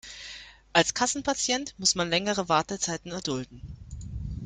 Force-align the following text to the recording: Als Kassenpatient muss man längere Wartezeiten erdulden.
Als 0.73 0.95
Kassenpatient 0.95 1.75
muss 1.77 1.93
man 1.93 2.09
längere 2.09 2.49
Wartezeiten 2.49 3.11
erdulden. 3.11 3.61